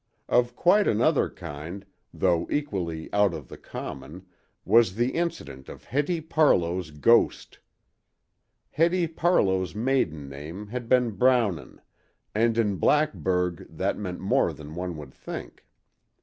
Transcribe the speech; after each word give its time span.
Of 0.27 0.55
quite 0.55 0.87
another 0.87 1.29
kind, 1.29 1.85
though 2.11 2.47
equally 2.49 3.07
"out 3.13 3.35
of 3.35 3.49
the 3.49 3.57
common," 3.59 4.25
was 4.65 4.95
the 4.95 5.11
incident 5.11 5.69
of 5.69 5.83
Hetty 5.85 6.21
Parlow's 6.21 6.89
ghost. 6.89 7.59
Hetty 8.71 9.05
Parlow's 9.07 9.75
maiden 9.75 10.27
name 10.27 10.65
had 10.65 10.89
been 10.89 11.11
Brownon, 11.15 11.77
and 12.33 12.57
in 12.57 12.77
Blackburg 12.77 13.67
that 13.69 13.95
meant 13.95 14.19
more 14.19 14.51
than 14.53 14.73
one 14.73 14.97
would 14.97 15.13
think. 15.13 15.67